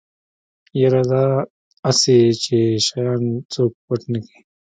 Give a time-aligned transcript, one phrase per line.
[0.81, 1.25] يره دا
[1.89, 4.39] اسې چې شيان څوک پټ نکي.